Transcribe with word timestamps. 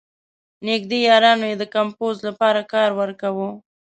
نېږدې 0.65 0.99
یارانو 1.09 1.45
یې 1.51 1.55
د 1.61 1.65
کمپوز 1.75 2.15
لپاره 2.27 2.61
کار 2.73 2.89
ورکاوه. 2.99 3.49